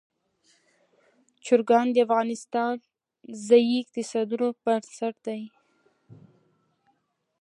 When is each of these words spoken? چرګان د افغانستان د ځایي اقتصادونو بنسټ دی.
چرګان 1.45 1.87
د 1.91 1.97
افغانستان 2.05 2.75
د 2.83 2.85
ځایي 3.47 3.75
اقتصادونو 3.83 4.47
بنسټ 4.63 5.15
دی. 5.27 5.41